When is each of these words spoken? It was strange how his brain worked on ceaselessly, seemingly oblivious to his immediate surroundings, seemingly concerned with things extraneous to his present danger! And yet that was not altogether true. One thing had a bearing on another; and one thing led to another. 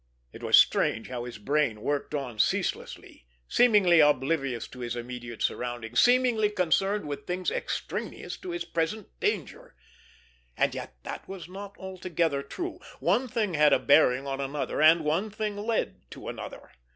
It 0.33 0.41
was 0.41 0.57
strange 0.57 1.09
how 1.09 1.25
his 1.25 1.37
brain 1.37 1.81
worked 1.81 2.15
on 2.15 2.39
ceaselessly, 2.39 3.27
seemingly 3.47 3.99
oblivious 3.99 4.67
to 4.69 4.79
his 4.79 4.95
immediate 4.95 5.43
surroundings, 5.43 5.99
seemingly 5.99 6.49
concerned 6.49 7.05
with 7.07 7.27
things 7.27 7.51
extraneous 7.51 8.35
to 8.37 8.49
his 8.49 8.65
present 8.65 9.09
danger! 9.19 9.75
And 10.57 10.73
yet 10.73 10.95
that 11.03 11.27
was 11.29 11.47
not 11.47 11.77
altogether 11.77 12.41
true. 12.41 12.79
One 12.99 13.27
thing 13.27 13.53
had 13.53 13.73
a 13.73 13.79
bearing 13.79 14.25
on 14.25 14.41
another; 14.41 14.81
and 14.81 15.05
one 15.05 15.29
thing 15.29 15.55
led 15.55 16.09
to 16.13 16.29
another. 16.29 16.71